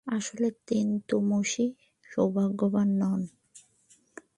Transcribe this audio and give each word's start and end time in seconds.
আসলে, 0.07 0.47
তেনতোমুশি 0.67 1.65
সৌভাগ্যবান 2.05 2.89
নয়। 2.99 3.27